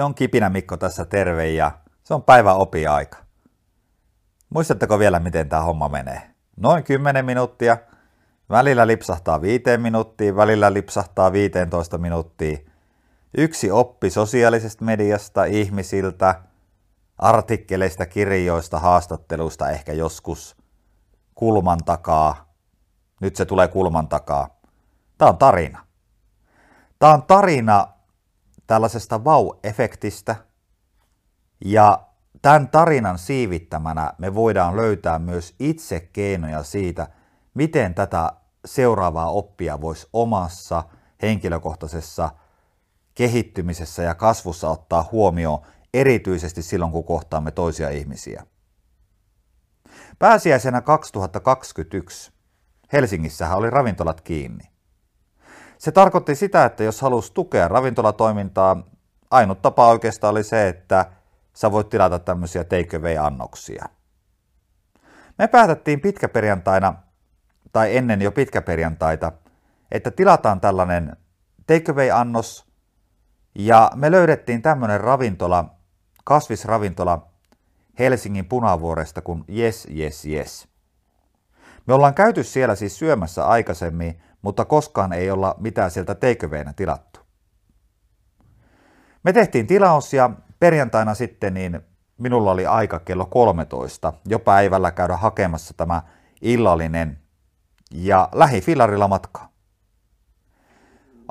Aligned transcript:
Se 0.00 0.04
on 0.04 0.14
Kipinä 0.14 0.48
Mikko 0.48 0.76
tässä 0.76 1.04
terve 1.04 1.48
ja 1.48 1.70
se 2.02 2.14
on 2.14 2.22
päivä 2.22 2.54
opiaika. 2.54 3.18
Muistatteko 4.50 4.98
vielä, 4.98 5.20
miten 5.20 5.48
tämä 5.48 5.62
homma 5.62 5.88
menee? 5.88 6.30
Noin 6.56 6.84
10 6.84 7.24
minuuttia, 7.24 7.76
välillä 8.50 8.86
lipsahtaa 8.86 9.40
5 9.40 9.62
minuuttia, 9.78 10.36
välillä 10.36 10.72
lipsahtaa 10.72 11.32
15 11.32 11.98
minuuttia. 11.98 12.58
Yksi 13.38 13.70
oppi 13.70 14.10
sosiaalisesta 14.10 14.84
mediasta, 14.84 15.44
ihmisiltä, 15.44 16.42
artikkeleista, 17.18 18.06
kirjoista, 18.06 18.78
haastatteluista 18.78 19.70
ehkä 19.70 19.92
joskus 19.92 20.56
kulman 21.34 21.78
takaa. 21.84 22.52
Nyt 23.20 23.36
se 23.36 23.44
tulee 23.44 23.68
kulman 23.68 24.08
takaa. 24.08 24.60
Tämä 25.18 25.28
on 25.28 25.38
tarina. 25.38 25.86
Tämä 26.98 27.14
on 27.14 27.22
tarina 27.22 27.99
tällaisesta 28.70 29.24
vau-efektistä. 29.24 30.36
Ja 31.64 32.06
tämän 32.42 32.68
tarinan 32.68 33.18
siivittämänä 33.18 34.14
me 34.18 34.34
voidaan 34.34 34.76
löytää 34.76 35.18
myös 35.18 35.54
itse 35.60 36.00
keinoja 36.00 36.62
siitä, 36.62 37.08
miten 37.54 37.94
tätä 37.94 38.32
seuraavaa 38.64 39.30
oppia 39.30 39.80
voisi 39.80 40.08
omassa 40.12 40.84
henkilökohtaisessa 41.22 42.30
kehittymisessä 43.14 44.02
ja 44.02 44.14
kasvussa 44.14 44.70
ottaa 44.70 45.08
huomioon, 45.12 45.62
erityisesti 45.94 46.62
silloin 46.62 46.92
kun 46.92 47.04
kohtaamme 47.04 47.50
toisia 47.50 47.90
ihmisiä. 47.90 48.46
Pääsiäisenä 50.18 50.80
2021 50.80 52.32
Helsingissähän 52.92 53.58
oli 53.58 53.70
ravintolat 53.70 54.20
kiinni. 54.20 54.64
Se 55.80 55.92
tarkoitti 55.92 56.34
sitä, 56.34 56.64
että 56.64 56.84
jos 56.84 57.00
halusi 57.00 57.32
tukea 57.34 57.68
ravintolatoimintaa, 57.68 58.82
ainut 59.30 59.62
tapa 59.62 59.88
oikeastaan 59.88 60.30
oli 60.30 60.44
se, 60.44 60.68
että 60.68 61.06
sä 61.52 61.72
voit 61.72 61.88
tilata 61.88 62.18
tämmöisiä 62.18 62.64
take-away-annoksia. 62.64 63.84
Me 65.38 65.48
päätettiin 65.48 66.00
pitkäperjantaina, 66.00 66.94
tai 67.72 67.96
ennen 67.96 68.22
jo 68.22 68.32
pitkäperjantaita, 68.32 69.32
että 69.90 70.10
tilataan 70.10 70.60
tällainen 70.60 71.16
take-away-annos, 71.66 72.66
ja 73.54 73.90
me 73.94 74.10
löydettiin 74.10 74.62
tämmöinen 74.62 75.00
ravintola, 75.00 75.74
kasvisravintola 76.24 77.26
Helsingin 77.98 78.48
punavuoresta 78.48 79.22
kuin 79.22 79.44
Yes, 79.56 79.88
Yes, 79.98 80.26
Yes. 80.26 80.68
Me 81.86 81.94
ollaan 81.94 82.14
käyty 82.14 82.44
siellä 82.44 82.74
siis 82.74 82.98
syömässä 82.98 83.46
aikaisemmin, 83.46 84.22
mutta 84.42 84.64
koskaan 84.64 85.12
ei 85.12 85.30
olla 85.30 85.54
mitään 85.58 85.90
sieltä 85.90 86.14
teiköveinä 86.14 86.72
tilattu. 86.72 87.20
Me 89.22 89.32
tehtiin 89.32 89.66
tilaus 89.66 90.12
ja 90.12 90.30
perjantaina 90.58 91.14
sitten 91.14 91.54
niin 91.54 91.80
minulla 92.18 92.50
oli 92.50 92.66
aika 92.66 92.98
kello 92.98 93.26
13 93.26 94.12
jo 94.26 94.38
päivällä 94.38 94.90
käydä 94.90 95.16
hakemassa 95.16 95.74
tämä 95.76 96.02
illallinen 96.42 97.18
ja 97.94 98.28
lähi 98.32 98.60
fillarilla 98.60 99.08
matkaa. 99.08 99.50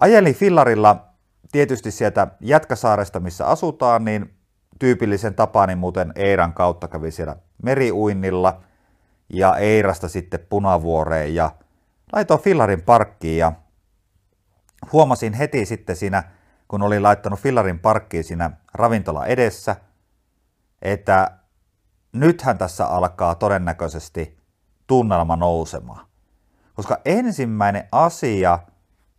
Ajelin 0.02 0.36
fillarilla 0.36 1.06
tietysti 1.52 1.92
sieltä 1.92 2.28
Jätkäsaaresta, 2.42 3.20
missä 3.20 3.48
asutaan, 3.48 4.06
niin 4.06 4.34
tyypillisen 4.80 5.36
tapaani 5.36 5.76
muuten 5.76 6.14
Eiran 6.16 6.54
kautta 6.54 6.88
kävi 6.88 7.12
siellä 7.12 7.36
meriuinnilla 7.64 8.62
ja 9.34 9.56
Eirasta 9.56 10.10
sitten 10.10 10.40
Punavuoreen 10.50 11.36
ja 11.36 11.52
laitoin 12.14 12.42
fillarin 12.42 12.82
parkkiin 12.82 13.38
ja 13.38 13.52
huomasin 14.92 15.34
heti 15.34 15.66
sitten 15.66 15.96
siinä, 15.96 16.24
kun 16.68 16.82
olin 16.82 17.04
laittanut 17.04 17.40
fillarin 17.40 17.80
parkkiin 17.80 18.24
siinä 18.24 18.52
ravintola 18.74 19.26
edessä, 19.26 19.76
että 20.82 21.40
nythän 22.14 22.58
tässä 22.58 22.86
alkaa 22.86 23.36
todennäköisesti 23.36 24.40
tunnelma 24.88 25.36
nousemaan. 25.36 26.06
Koska 26.74 26.98
ensimmäinen 27.06 27.88
asia, 27.92 28.60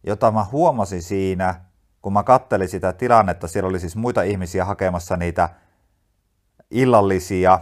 jota 0.07 0.31
mä 0.31 0.45
huomasin 0.45 1.03
siinä, 1.03 1.65
kun 2.03 2.13
mä 2.13 2.23
kattelin 2.23 2.69
sitä 2.69 2.93
tilannetta, 2.93 3.49
siellä 3.49 3.69
oli 3.69 3.81
siis 3.81 3.97
muita 3.97 4.23
ihmisiä 4.23 4.65
hakemassa 4.65 5.17
niitä 5.17 5.49
illallisia, 6.71 7.59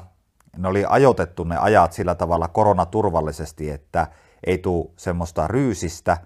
ne 0.57 0.69
oli 0.69 0.85
ajoitettu 0.89 1.45
ne 1.45 1.57
ajat 1.57 1.93
sillä 1.93 2.15
tavalla 2.15 2.49
koronaturvallisesti, 2.49 3.71
että 3.71 4.07
ei 4.47 4.59
tule 4.59 4.91
semmoista 4.97 5.49
ryysistä, 5.49 6.19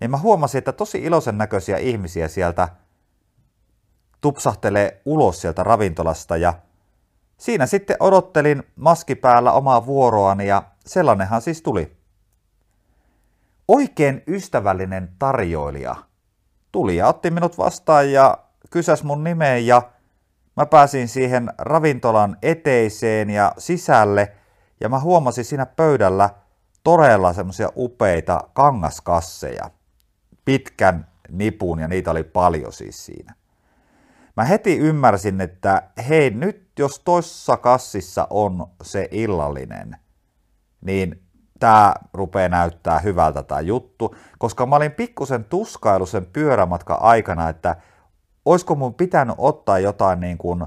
niin 0.00 0.10
mä 0.10 0.16
huomasin, 0.16 0.58
että 0.58 0.72
tosi 0.72 0.98
iloisen 0.98 1.38
näköisiä 1.38 1.76
ihmisiä 1.76 2.28
sieltä 2.28 2.68
tupsahtelee 4.20 5.02
ulos 5.04 5.40
sieltä 5.40 5.62
ravintolasta 5.62 6.36
ja 6.36 6.54
siinä 7.36 7.66
sitten 7.66 7.96
odottelin 8.00 8.62
maski 8.76 9.14
päällä 9.14 9.52
omaa 9.52 9.86
vuoroani 9.86 10.46
ja 10.46 10.62
sellainenhan 10.86 11.42
siis 11.42 11.62
tuli. 11.62 11.96
Oikein 13.68 14.22
ystävällinen 14.26 15.08
tarjoilija 15.18 15.96
tuli 16.72 16.96
ja 16.96 17.08
otti 17.08 17.30
minut 17.30 17.58
vastaan 17.58 18.12
ja 18.12 18.38
kysäs 18.70 19.04
mun 19.04 19.24
nimeen 19.24 19.66
ja 19.66 19.82
mä 20.56 20.66
pääsin 20.66 21.08
siihen 21.08 21.52
ravintolan 21.58 22.36
eteiseen 22.42 23.30
ja 23.30 23.52
sisälle 23.58 24.32
ja 24.80 24.88
mä 24.88 25.00
huomasin 25.00 25.44
siinä 25.44 25.66
pöydällä– 25.66 26.30
todella 26.84 27.32
semmoisia 27.32 27.68
upeita 27.76 28.40
kangaskasseja, 28.52 29.70
pitkän 30.44 31.06
nipun 31.28 31.78
ja 31.78 31.88
niitä 31.88 32.10
oli 32.10 32.24
paljon 32.24 32.72
siis 32.72 33.06
siinä. 33.06 33.34
Mä 34.36 34.44
heti 34.44 34.78
ymmärsin, 34.78 35.40
että 35.40 35.82
hei 36.08 36.30
nyt 36.30 36.68
jos 36.78 37.00
toissa 37.00 37.56
kassissa 37.56 38.26
on 38.30 38.66
se 38.82 39.08
illallinen, 39.10 39.96
niin 40.80 41.22
tämä 41.60 41.94
rupeaa 42.14 42.48
näyttää 42.48 42.98
hyvältä 42.98 43.42
tämä 43.42 43.60
juttu, 43.60 44.14
koska 44.38 44.66
mä 44.66 44.76
olin 44.76 44.92
pikkusen 44.92 45.44
tuskailu 45.44 46.06
sen 46.06 46.26
pyörämatka 46.26 46.94
aikana, 46.94 47.48
että 47.48 47.76
olisiko 48.44 48.74
mun 48.74 48.94
pitänyt 48.94 49.34
ottaa 49.38 49.78
jotain 49.78 50.20
niin 50.20 50.38
kuin 50.38 50.66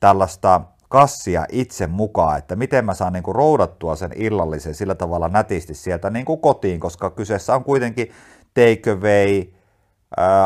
tällaista 0.00 0.60
kassia 0.92 1.46
itse 1.52 1.86
mukaan, 1.86 2.38
että 2.38 2.56
miten 2.56 2.84
mä 2.84 2.94
saan 2.94 3.12
niin 3.12 3.22
kuin 3.22 3.34
roudattua 3.34 3.96
sen 3.96 4.12
illallisen 4.14 4.74
sillä 4.74 4.94
tavalla 4.94 5.28
nätisti 5.28 5.74
sieltä 5.74 6.10
niin 6.10 6.24
kuin 6.24 6.40
kotiin, 6.40 6.80
koska 6.80 7.10
kyseessä 7.10 7.54
on 7.54 7.64
kuitenkin 7.64 8.12
takeaway, 8.54 9.44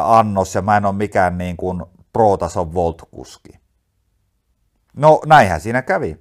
annos 0.05 0.55
ja 0.55 0.63
mä 0.63 0.77
en 0.77 0.87
ole 0.87 0.95
mikään 0.95 1.39
niin 1.39 1.57
kuin 1.57 1.83
pro-tason 2.13 2.75
voltkuski. 2.75 3.49
No 4.97 5.21
näinhän 5.27 5.61
siinä 5.61 5.83
kävi. 5.83 6.19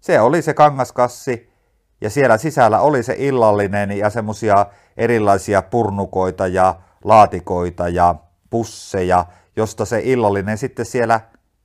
Se 0.00 0.20
oli 0.20 0.42
se 0.42 0.54
kangaskassi 0.54 1.52
ja 2.00 2.10
siellä 2.10 2.38
sisällä 2.38 2.80
oli 2.80 3.02
se 3.02 3.14
illallinen 3.18 3.98
ja 3.98 4.10
semmosia 4.10 4.66
erilaisia 4.96 5.62
purnukoita 5.62 6.46
ja 6.46 6.80
laatikoita 7.04 7.88
ja 7.88 8.14
pusseja, 8.50 9.26
josta 9.56 9.84
se 9.84 10.00
illallinen 10.04 10.58
sitten 10.58 10.86
siellä 10.86 11.20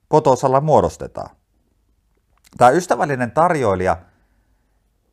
kotosalla 0.08 0.62
muodostetaan. 0.62 1.41
Tämä 2.58 2.72
ystävällinen 2.72 3.32
tarjoilija 3.32 3.98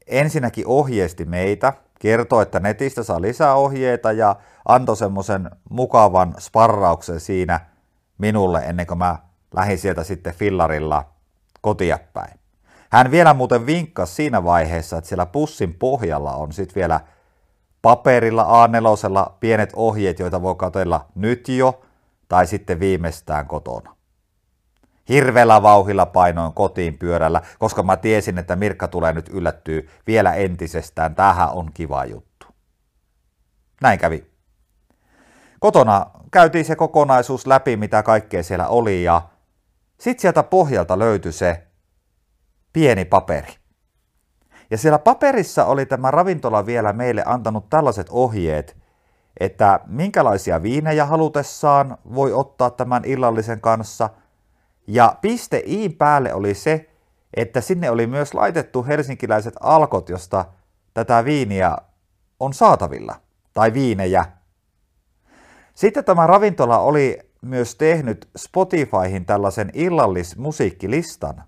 ensinnäkin 0.07 0.67
ohjeisti 0.67 1.25
meitä, 1.25 1.73
kertoi, 1.99 2.43
että 2.43 2.61
netistä 2.61 3.03
saa 3.03 3.21
lisää 3.21 3.55
ohjeita 3.55 4.13
ja 4.13 4.37
antoi 4.69 4.97
semmoisen 4.97 5.51
mukavan 5.71 6.35
sparrauksen 6.39 7.21
siinä 7.21 7.61
minulle 8.19 8.59
ennen 8.59 8.87
kuin 8.87 8.99
mä 8.99 9.19
lähdin 9.55 9.79
sieltä 9.79 10.05
sitten 10.05 10.35
fillarilla 10.35 11.05
kotia 11.61 11.99
päin. 12.13 12.39
Hän 12.91 13.11
vielä 13.11 13.35
muuten 13.35 13.67
vinkkasi 13.67 14.15
siinä 14.15 14.45
vaiheessa, 14.45 14.99
että 14.99 15.09
siellä 15.09 15.27
pussin 15.27 15.75
pohjalla 15.75 16.35
on 16.35 16.53
sitten 16.53 16.75
vielä 16.75 17.01
paperilla 17.83 18.67
A4 18.67 19.33
pienet 19.41 19.71
ohjeet, 19.77 20.19
joita 20.19 20.43
voi 20.43 20.55
katsella 20.55 21.07
nyt 21.15 21.49
jo 21.49 21.83
tai 22.29 22.47
sitten 22.47 22.81
viimeistään 22.81 23.47
kotona. 23.47 23.98
Hirveällä 25.09 25.63
vauhilla 25.63 26.07
painoin 26.07 26.53
kotiin 26.53 26.99
pyörällä, 26.99 27.43
koska 27.59 27.83
mä 27.83 27.97
tiesin, 27.97 28.39
että 28.39 28.57
Mirkka 28.57 28.89
tulee 28.89 29.13
nyt 29.13 29.29
yllättyä 29.29 29.83
vielä 30.07 30.35
entisestään. 30.35 31.15
Tähän 31.15 31.51
on 31.51 31.71
kiva 31.75 32.05
juttu. 32.05 32.47
Näin 33.83 33.99
kävi. 33.99 34.31
Kotona 35.61 36.07
käytiin 36.31 36.65
se 36.65 36.77
kokonaisuus 36.77 37.47
läpi, 37.47 37.77
mitä 37.77 38.03
kaikkea 38.03 38.43
siellä 38.43 38.69
oli, 38.69 39.05
ja 39.05 39.23
sitten 39.99 40.21
sieltä 40.21 40.43
pohjalta 40.43 40.99
löytyi 40.99 41.33
se 41.33 41.67
pieni 42.73 43.05
paperi. 43.05 43.55
Ja 44.71 44.79
siellä 44.79 44.99
paperissa 44.99 45.65
oli 45.65 45.87
tämä 45.87 46.11
ravintola 46.11 46.67
vielä 46.67 46.93
meille 46.93 47.23
antanut 47.27 47.71
tällaiset 47.71 48.07
ohjeet, 48.11 48.77
että 49.41 49.81
minkälaisia 49.87 50.63
viinejä 50.63 51.07
halutessaan 51.07 51.99
voi 52.15 52.33
ottaa 52.33 52.71
tämän 52.71 53.05
illallisen 53.05 53.61
kanssa– 53.61 54.11
ja 54.89 55.17
piste 55.21 55.63
iin 55.67 55.97
päälle 55.97 56.35
oli 56.35 56.55
se, 56.55 56.91
että 57.35 57.61
sinne 57.61 57.91
oli 57.91 58.07
myös 58.07 58.35
laitettu 58.35 58.85
helsinkiläiset 58.85 59.55
alkot, 59.61 60.09
josta 60.09 60.45
tätä 60.95 61.25
viiniä 61.25 61.77
on 62.41 62.55
saatavilla, 62.55 63.15
tai 63.55 63.75
viinejä. 63.75 64.25
Sitten 65.75 66.05
tämä 66.05 66.27
ravintola 66.27 66.79
oli 66.79 67.19
myös 67.43 67.75
tehnyt 67.75 68.29
Spotifyhin 68.37 69.27
tällaisen 69.27 69.71
illallismusiikkilistan, 69.75 71.45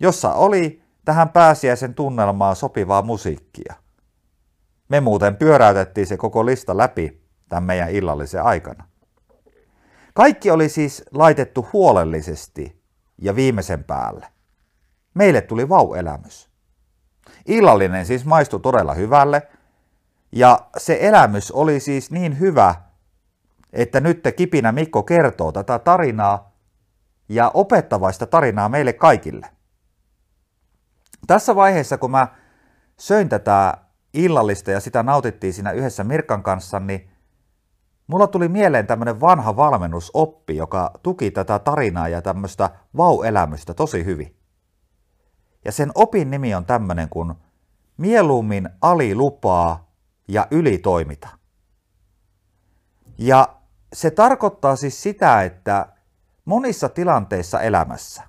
jossa 0.00 0.34
oli 0.34 0.82
tähän 1.04 1.28
pääsiäisen 1.28 1.94
tunnelmaan 1.94 2.56
sopivaa 2.56 3.02
musiikkia. 3.02 3.74
Me 4.88 5.00
muuten 5.00 5.36
pyöräytettiin 5.36 6.06
se 6.06 6.16
koko 6.16 6.46
lista 6.46 6.76
läpi 6.76 7.22
tämän 7.48 7.64
meidän 7.64 7.90
illallisen 7.90 8.42
aikana. 8.42 8.91
Kaikki 10.14 10.50
oli 10.50 10.68
siis 10.68 11.04
laitettu 11.12 11.68
huolellisesti 11.72 12.82
ja 13.18 13.36
viimeisen 13.36 13.84
päälle. 13.84 14.26
Meille 15.14 15.40
tuli 15.40 15.68
vau-elämys. 15.68 16.50
Illallinen 17.46 18.06
siis 18.06 18.24
maistui 18.24 18.60
todella 18.60 18.94
hyvälle, 18.94 19.48
ja 20.32 20.58
se 20.76 20.98
elämys 21.00 21.50
oli 21.50 21.80
siis 21.80 22.10
niin 22.10 22.40
hyvä, 22.40 22.74
että 23.72 24.00
nyt 24.00 24.24
Kipinä 24.36 24.72
Mikko 24.72 25.02
kertoo 25.02 25.52
tätä 25.52 25.78
tarinaa 25.78 26.52
ja 27.28 27.50
opettavaista 27.54 28.26
tarinaa 28.26 28.68
meille 28.68 28.92
kaikille. 28.92 29.46
Tässä 31.26 31.56
vaiheessa, 31.56 31.98
kun 31.98 32.10
mä 32.10 32.28
söin 32.98 33.28
tätä 33.28 33.74
illallista 34.14 34.70
ja 34.70 34.80
sitä 34.80 35.02
nautittiin 35.02 35.52
siinä 35.52 35.72
yhdessä 35.72 36.04
Mirkan 36.04 36.42
kanssa, 36.42 36.80
niin 36.80 37.10
mulla 38.12 38.26
tuli 38.26 38.48
mieleen 38.48 38.86
tämmöinen 38.86 39.20
vanha 39.20 39.56
valmennusoppi, 39.56 40.56
joka 40.56 40.90
tuki 41.02 41.30
tätä 41.30 41.58
tarinaa 41.58 42.08
ja 42.08 42.22
tämmöistä 42.22 42.70
vau-elämystä 42.96 43.74
tosi 43.74 44.04
hyvin. 44.04 44.36
Ja 45.64 45.72
sen 45.72 45.92
opin 45.94 46.30
nimi 46.30 46.54
on 46.54 46.64
tämmöinen 46.66 47.08
kuin 47.08 47.34
mieluummin 47.96 48.68
alilupaa 48.80 49.92
ja 50.28 50.46
ylitoimita. 50.50 51.28
Ja 53.18 53.56
se 53.92 54.10
tarkoittaa 54.10 54.76
siis 54.76 55.02
sitä, 55.02 55.42
että 55.42 55.92
monissa 56.44 56.88
tilanteissa 56.88 57.60
elämässä, 57.60 58.22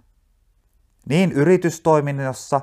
niin 1.09 1.31
yritystoiminnassa 1.31 2.62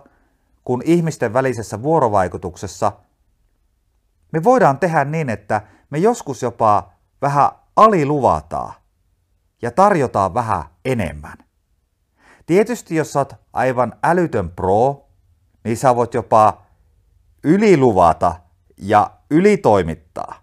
kuin 0.64 0.82
ihmisten 0.84 1.32
välisessä 1.32 1.82
vuorovaikutuksessa, 1.82 2.92
me 4.32 4.44
voidaan 4.44 4.78
tehdä 4.78 5.04
niin, 5.04 5.30
että 5.30 5.62
me 5.90 5.98
joskus 5.98 6.42
jopa 6.42 6.99
vähän 7.22 7.50
aliluvataan 7.76 8.74
ja 9.62 9.70
tarjotaan 9.70 10.34
vähän 10.34 10.64
enemmän. 10.84 11.36
Tietysti 12.46 12.94
jos 12.94 13.16
olet 13.16 13.34
aivan 13.52 13.92
älytön 14.02 14.50
pro, 14.50 15.08
niin 15.64 15.76
sä 15.76 15.96
voit 15.96 16.14
jopa 16.14 16.62
yliluvata 17.44 18.34
ja 18.76 19.10
ylitoimittaa. 19.30 20.34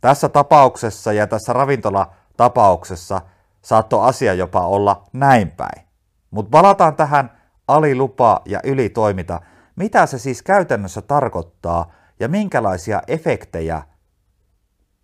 Tässä 0.00 0.28
tapauksessa 0.28 1.12
ja 1.12 1.26
tässä 1.26 1.52
ravintolatapauksessa 1.52 3.20
saattoi 3.62 4.08
asia 4.08 4.34
jopa 4.34 4.66
olla 4.66 5.04
näin 5.12 5.50
päin. 5.50 5.86
Mutta 6.30 6.50
palataan 6.50 6.96
tähän 6.96 7.40
alilupa 7.68 8.42
ja 8.46 8.60
ylitoimita. 8.64 9.40
Mitä 9.76 10.06
se 10.06 10.18
siis 10.18 10.42
käytännössä 10.42 11.02
tarkoittaa 11.02 11.92
ja 12.20 12.28
minkälaisia 12.28 13.02
efektejä 13.08 13.82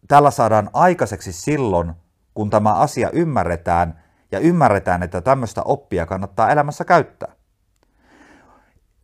tällä 0.08 0.30
saadaan 0.30 0.70
aikaiseksi 0.72 1.32
silloin, 1.32 1.92
kun 2.34 2.50
tämä 2.50 2.74
asia 2.74 3.10
ymmärretään 3.10 4.02
ja 4.32 4.38
ymmärretään, 4.38 5.02
että 5.02 5.20
tämmöistä 5.20 5.62
oppia 5.62 6.06
kannattaa 6.06 6.50
elämässä 6.50 6.84
käyttää. 6.84 7.32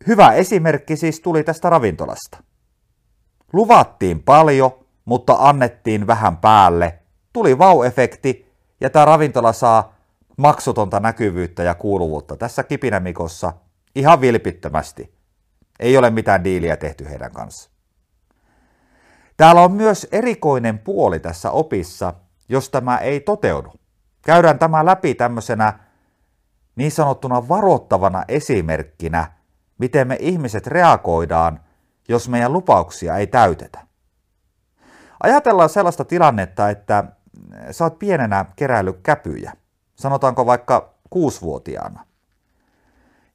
Hyvä 0.07 0.33
esimerkki 0.33 0.95
siis 0.95 1.19
tuli 1.19 1.43
tästä 1.43 1.69
ravintolasta. 1.69 2.37
Luvattiin 3.53 4.23
paljon, 4.23 4.71
mutta 5.05 5.35
annettiin 5.39 6.07
vähän 6.07 6.37
päälle. 6.37 6.99
Tuli 7.33 7.57
vau-efekti 7.57 8.53
ja 8.81 8.89
tämä 8.89 9.05
ravintola 9.05 9.53
saa 9.53 9.95
maksutonta 10.37 10.99
näkyvyyttä 10.99 11.63
ja 11.63 11.75
kuuluvuutta 11.75 12.37
tässä 12.37 12.63
kipinämikossa 12.63 13.53
ihan 13.95 14.21
vilpittömästi. 14.21 15.13
Ei 15.79 15.97
ole 15.97 16.09
mitään 16.09 16.43
diiliä 16.43 16.77
tehty 16.77 17.09
heidän 17.09 17.31
kanssa. 17.31 17.72
Täällä 19.43 19.61
on 19.61 19.71
myös 19.71 20.07
erikoinen 20.11 20.79
puoli 20.79 21.19
tässä 21.19 21.51
opissa, 21.51 22.13
jos 22.49 22.69
tämä 22.69 22.97
ei 22.97 23.19
toteudu. 23.19 23.73
Käydään 24.21 24.59
tämä 24.59 24.85
läpi 24.85 25.15
tämmöisenä 25.15 25.79
niin 26.75 26.91
sanottuna 26.91 27.47
varoittavana 27.47 28.23
esimerkkinä, 28.27 29.31
miten 29.77 30.07
me 30.07 30.17
ihmiset 30.19 30.67
reagoidaan, 30.67 31.59
jos 32.07 32.29
meidän 32.29 32.53
lupauksia 32.53 33.17
ei 33.17 33.27
täytetä. 33.27 33.79
Ajatellaan 35.23 35.69
sellaista 35.69 36.05
tilannetta, 36.05 36.69
että 36.69 37.03
sä 37.71 37.83
oot 37.83 37.99
pienenä 37.99 38.45
keräillyt 38.55 38.99
käpyjä, 39.03 39.53
sanotaanko 39.95 40.45
vaikka 40.45 40.93
kuusivuotiaana. 41.09 42.05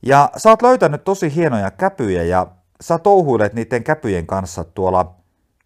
Ja 0.02 0.30
sä 0.36 0.50
oot 0.50 0.62
löytänyt 0.62 1.04
tosi 1.04 1.34
hienoja 1.34 1.70
käpyjä 1.70 2.22
ja 2.22 2.46
sä 2.80 2.98
touhuilet 2.98 3.54
niiden 3.54 3.84
käpyjen 3.84 4.26
kanssa 4.26 4.64
tuolla 4.64 5.17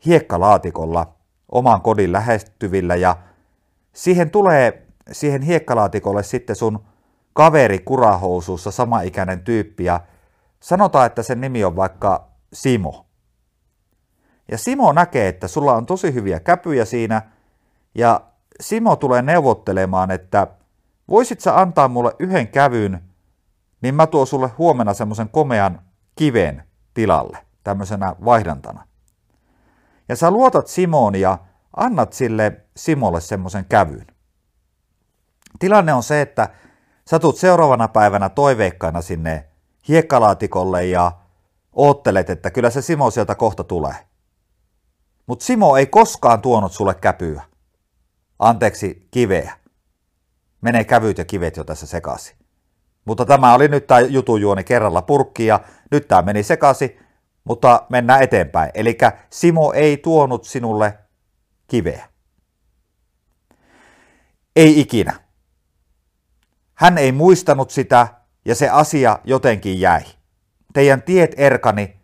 hiekkalaatikolla 0.06 1.14
oman 1.52 1.80
kodin 1.80 2.12
lähestyvillä 2.12 2.94
ja 2.94 3.16
siihen 3.92 4.30
tulee 4.30 4.86
siihen 5.12 5.42
hiekkalaatikolle 5.42 6.22
sitten 6.22 6.56
sun 6.56 6.84
kaveri 7.32 7.78
kurahousuussa 7.78 8.70
samaikäinen 8.70 9.40
tyyppi 9.40 9.84
ja 9.84 10.00
sanotaan, 10.60 11.06
että 11.06 11.22
sen 11.22 11.40
nimi 11.40 11.64
on 11.64 11.76
vaikka 11.76 12.28
Simo. 12.52 13.06
Ja 14.50 14.58
Simo 14.58 14.92
näkee, 14.92 15.28
että 15.28 15.48
sulla 15.48 15.74
on 15.74 15.86
tosi 15.86 16.14
hyviä 16.14 16.40
käpyjä 16.40 16.84
siinä 16.84 17.22
ja 17.94 18.20
Simo 18.60 18.96
tulee 18.96 19.22
neuvottelemaan, 19.22 20.10
että 20.10 20.46
voisit 21.08 21.40
sä 21.40 21.60
antaa 21.60 21.88
mulle 21.88 22.12
yhden 22.18 22.48
kävyn, 22.48 23.02
niin 23.82 23.94
mä 23.94 24.06
tuon 24.06 24.26
sulle 24.26 24.50
huomenna 24.58 24.94
semmoisen 24.94 25.28
komean 25.28 25.80
kiven 26.16 26.62
tilalle, 26.94 27.38
tämmöisenä 27.64 28.16
vaihdantana. 28.24 28.86
Ja 30.08 30.16
sä 30.16 30.30
luotat 30.30 30.66
Simoon 30.66 31.14
ja 31.14 31.38
annat 31.76 32.12
sille 32.12 32.60
Simolle 32.76 33.20
semmoisen 33.20 33.64
kävyn. 33.68 34.06
Tilanne 35.58 35.92
on 35.92 36.02
se, 36.02 36.20
että 36.20 36.48
sä 37.10 37.18
tulet 37.18 37.36
seuraavana 37.36 37.88
päivänä 37.88 38.28
toiveikkaana 38.28 39.02
sinne 39.02 39.48
hiekkalaatikolle 39.88 40.86
ja 40.86 41.12
oottelet, 41.72 42.30
että 42.30 42.50
kyllä 42.50 42.70
se 42.70 42.82
Simo 42.82 43.10
sieltä 43.10 43.34
kohta 43.34 43.64
tulee. 43.64 43.94
Mutta 45.26 45.44
Simo 45.44 45.76
ei 45.76 45.86
koskaan 45.86 46.42
tuonut 46.42 46.72
sulle 46.72 46.94
käpyä. 46.94 47.42
Anteeksi, 48.38 49.08
kiveä. 49.10 49.56
Menee 50.60 50.84
kävyt 50.84 51.18
ja 51.18 51.24
kivet 51.24 51.56
jo 51.56 51.64
tässä 51.64 51.86
sekaisin. 51.86 52.36
Mutta 53.04 53.26
tämä 53.26 53.54
oli 53.54 53.68
nyt 53.68 53.86
tämä 53.86 54.00
jutujuoni 54.00 54.64
kerralla 54.64 55.02
purkki 55.02 55.46
ja 55.46 55.60
nyt 55.90 56.08
tämä 56.08 56.22
meni 56.22 56.42
sekaisin, 56.42 56.98
mutta 57.44 57.86
mennään 57.88 58.22
eteenpäin. 58.22 58.70
Eli 58.74 58.98
Simo 59.30 59.72
ei 59.72 59.96
tuonut 59.96 60.44
sinulle 60.44 60.98
kiveä. 61.66 62.08
Ei 64.56 64.80
ikinä. 64.80 65.20
Hän 66.74 66.98
ei 66.98 67.12
muistanut 67.12 67.70
sitä 67.70 68.08
ja 68.44 68.54
se 68.54 68.68
asia 68.68 69.18
jotenkin 69.24 69.80
jäi. 69.80 70.02
Teidän 70.72 71.02
tiet 71.02 71.34
erkani 71.36 71.96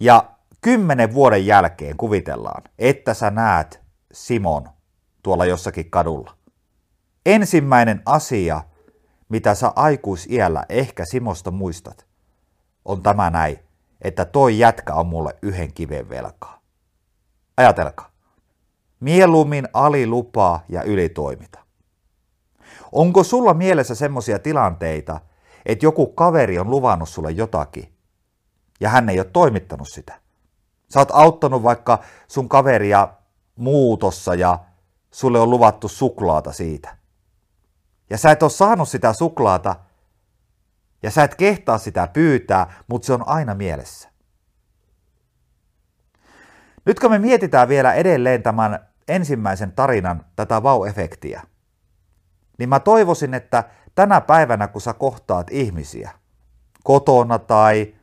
ja 0.00 0.30
kymmenen 0.60 1.14
vuoden 1.14 1.46
jälkeen 1.46 1.96
kuvitellaan, 1.96 2.62
että 2.78 3.14
sä 3.14 3.30
näet 3.30 3.82
Simon 4.12 4.68
tuolla 5.22 5.44
jossakin 5.44 5.90
kadulla. 5.90 6.36
Ensimmäinen 7.26 8.02
asia, 8.06 8.62
mitä 9.28 9.54
sä 9.54 9.72
aikuisiällä 9.76 10.66
ehkä 10.68 11.04
Simosta 11.04 11.50
muistat, 11.50 12.06
on 12.84 13.02
tämä 13.02 13.30
näin, 13.30 13.58
että 14.02 14.24
toi 14.24 14.58
jätkä 14.58 14.94
on 14.94 15.06
mulle 15.06 15.36
yhden 15.42 15.72
kiven 15.72 16.08
velkaa. 16.08 16.60
Ajatelkaa. 17.56 18.10
Mieluummin 19.00 19.68
alilupaa 19.72 20.64
ja 20.68 20.82
ylitoimita. 20.82 21.58
Onko 22.92 23.24
sulla 23.24 23.54
mielessä 23.54 23.94
semmoisia 23.94 24.38
tilanteita, 24.38 25.20
että 25.66 25.86
joku 25.86 26.06
kaveri 26.06 26.58
on 26.58 26.70
luvannut 26.70 27.08
sulle 27.08 27.30
jotakin 27.30 27.92
ja 28.80 28.88
hän 28.88 29.08
ei 29.08 29.18
ole 29.18 29.30
toimittanut 29.32 29.88
sitä? 29.88 30.20
Sä 30.92 31.00
oot 31.00 31.10
auttanut 31.12 31.62
vaikka 31.62 31.98
sun 32.28 32.48
kaveria 32.48 33.08
muutossa 33.56 34.34
ja 34.34 34.58
sulle 35.10 35.40
on 35.40 35.50
luvattu 35.50 35.88
suklaata 35.88 36.52
siitä. 36.52 36.96
Ja 38.10 38.18
sä 38.18 38.30
et 38.30 38.42
ole 38.42 38.50
saanut 38.50 38.88
sitä 38.88 39.12
suklaata 39.12 39.76
ja 41.02 41.10
sä 41.10 41.24
et 41.24 41.34
kehtaa 41.34 41.78
sitä 41.78 42.06
pyytää, 42.06 42.74
mutta 42.86 43.06
se 43.06 43.12
on 43.12 43.28
aina 43.28 43.54
mielessä. 43.54 44.08
Nyt 46.84 47.00
kun 47.00 47.10
me 47.10 47.18
mietitään 47.18 47.68
vielä 47.68 47.92
edelleen 47.92 48.42
tämän 48.42 48.86
ensimmäisen 49.08 49.72
tarinan, 49.72 50.24
tätä 50.36 50.62
vau-efektiä, 50.62 51.42
niin 52.58 52.68
mä 52.68 52.80
toivoisin, 52.80 53.34
että 53.34 53.64
tänä 53.94 54.20
päivänä, 54.20 54.68
kun 54.68 54.80
sä 54.80 54.92
kohtaat 54.92 55.46
ihmisiä, 55.50 56.10
kotona 56.84 57.38
tai 57.38 57.94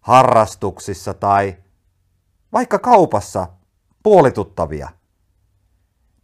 harrastuksissa 0.00 1.14
tai 1.14 1.56
vaikka 2.52 2.78
kaupassa 2.78 3.46
puolituttavia, 4.02 4.88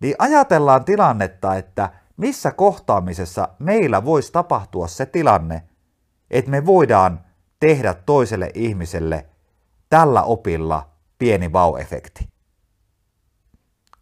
niin 0.00 0.14
ajatellaan 0.18 0.84
tilannetta, 0.84 1.54
että 1.54 1.90
missä 2.16 2.50
kohtaamisessa 2.50 3.48
meillä 3.58 4.04
voisi 4.04 4.32
tapahtua 4.32 4.88
se 4.88 5.06
tilanne, 5.06 5.62
että 6.32 6.50
me 6.50 6.66
voidaan 6.66 7.24
tehdä 7.60 7.94
toiselle 7.94 8.50
ihmiselle 8.54 9.26
tällä 9.90 10.22
opilla 10.22 10.90
pieni 11.18 11.52
vau-efekti. 11.52 12.28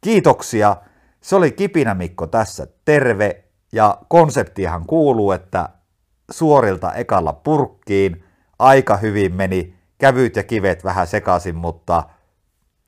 Kiitoksia. 0.01 0.77
Se 1.21 1.37
oli 1.37 1.53
Kipinä 1.53 1.95
Mikko 1.95 2.27
tässä. 2.27 2.67
Terve. 2.85 3.45
Ja 3.73 3.99
konseptihan 4.09 4.87
kuuluu, 4.87 5.33
että 5.33 5.69
suorilta 6.31 6.95
ekalla 6.95 7.33
purkkiin. 7.33 8.25
Aika 8.59 8.97
hyvin 8.97 9.35
meni. 9.35 9.75
Kävyt 9.99 10.37
ja 10.37 10.43
kivet 10.43 10.85
vähän 10.85 11.07
sekaisin, 11.07 11.57
mutta 11.57 12.03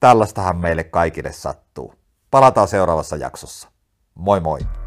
tällaistahan 0.00 0.56
meille 0.56 0.84
kaikille 0.84 1.32
sattuu. 1.32 1.94
Palataan 2.30 2.68
seuraavassa 2.68 3.16
jaksossa. 3.16 3.68
Moi 4.14 4.40
moi! 4.40 4.81